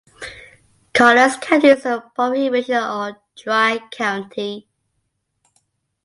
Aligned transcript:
Carlisle 0.95 1.37
County 1.41 1.67
is 1.67 1.85
a 1.85 2.03
prohibition 2.15 2.73
or 2.83 3.21
dry 3.35 3.77
county. 3.91 4.67